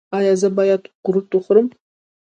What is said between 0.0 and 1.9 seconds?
ایا زه باید قروت وخورم؟